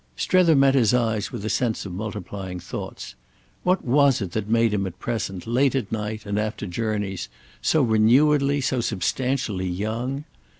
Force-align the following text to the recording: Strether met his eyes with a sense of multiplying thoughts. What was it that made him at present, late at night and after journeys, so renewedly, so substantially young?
Strether 0.15 0.55
met 0.55 0.73
his 0.73 0.95
eyes 0.95 1.31
with 1.31 1.45
a 1.45 1.49
sense 1.51 1.85
of 1.85 1.93
multiplying 1.93 2.59
thoughts. 2.59 3.13
What 3.61 3.85
was 3.85 4.19
it 4.19 4.31
that 4.31 4.49
made 4.49 4.73
him 4.73 4.87
at 4.87 4.97
present, 4.97 5.45
late 5.45 5.75
at 5.75 5.91
night 5.91 6.25
and 6.25 6.39
after 6.39 6.65
journeys, 6.65 7.29
so 7.61 7.83
renewedly, 7.83 8.61
so 8.61 8.81
substantially 8.81 9.69
young? 9.69 10.23